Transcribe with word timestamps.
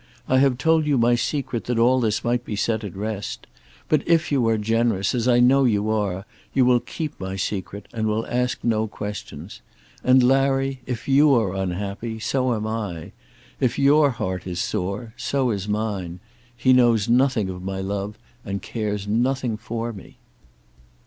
I 0.27 0.39
have 0.39 0.57
told 0.57 0.87
you 0.87 0.97
my 0.97 1.13
secret 1.13 1.65
that 1.65 1.77
all 1.77 1.99
this 1.99 2.23
might 2.23 2.43
be 2.43 2.55
set 2.55 2.83
at 2.83 2.95
rest. 2.95 3.45
But 3.87 4.01
if 4.07 4.31
you 4.31 4.47
are 4.47 4.57
generous, 4.57 5.13
as 5.13 5.27
I 5.27 5.39
know 5.39 5.63
you 5.63 5.91
are, 5.91 6.25
you 6.55 6.65
will 6.65 6.79
keep 6.79 7.19
my 7.19 7.35
secret, 7.35 7.87
and 7.93 8.07
will 8.07 8.25
ask 8.25 8.63
no 8.63 8.87
questions. 8.87 9.61
And, 10.03 10.23
Larry, 10.23 10.81
if 10.87 11.07
you 11.07 11.35
are 11.35 11.53
unhappy, 11.53 12.17
so 12.17 12.55
am 12.55 12.65
I. 12.65 13.11
If 13.59 13.77
your 13.77 14.09
heart 14.09 14.47
is 14.47 14.59
sore, 14.59 15.13
so 15.17 15.51
is 15.51 15.67
mine. 15.67 16.19
He 16.57 16.73
knows 16.73 17.07
nothing 17.07 17.47
of 17.49 17.61
my 17.61 17.79
love, 17.79 18.17
and 18.43 18.59
cares 18.59 19.07
nothing 19.07 19.55
for 19.55 19.93
me." 19.93 20.17